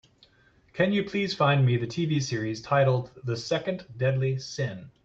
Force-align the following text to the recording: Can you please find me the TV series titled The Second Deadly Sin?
Can 0.73 0.93
you 0.93 1.03
please 1.03 1.35
find 1.35 1.63
me 1.63 1.77
the 1.77 1.85
TV 1.85 2.19
series 2.23 2.59
titled 2.59 3.11
The 3.23 3.37
Second 3.37 3.85
Deadly 3.95 4.39
Sin? 4.39 4.89